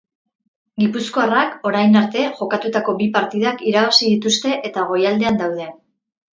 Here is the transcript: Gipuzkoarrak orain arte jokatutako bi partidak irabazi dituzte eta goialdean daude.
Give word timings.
Gipuzkoarrak 0.83 1.67
orain 1.73 1.99
arte 2.01 2.25
jokatutako 2.41 2.97
bi 3.03 3.11
partidak 3.19 3.63
irabazi 3.75 4.11
dituzte 4.17 4.59
eta 4.73 4.91
goialdean 4.95 5.43
daude. 5.47 5.73